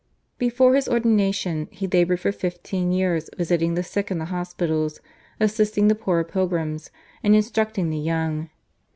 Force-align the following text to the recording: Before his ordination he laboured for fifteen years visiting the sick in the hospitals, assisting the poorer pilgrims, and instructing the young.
Before 0.39 0.73
his 0.73 0.87
ordination 0.89 1.67
he 1.69 1.85
laboured 1.87 2.21
for 2.21 2.31
fifteen 2.31 2.91
years 2.91 3.29
visiting 3.37 3.75
the 3.75 3.83
sick 3.83 4.09
in 4.09 4.17
the 4.17 4.25
hospitals, 4.33 4.99
assisting 5.39 5.89
the 5.89 5.93
poorer 5.93 6.23
pilgrims, 6.23 6.89
and 7.21 7.35
instructing 7.35 7.91
the 7.91 7.99
young. 7.99 8.49